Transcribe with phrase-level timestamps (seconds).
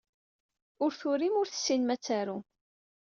[0.83, 2.43] Ur turim, ur tessinem ad tarum.